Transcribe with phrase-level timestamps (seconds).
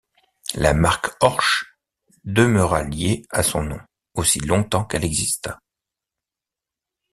[0.55, 1.75] La marque Horch
[2.23, 3.79] demeura liée à son nom
[4.15, 5.59] aussi longtemps qu'elle exista.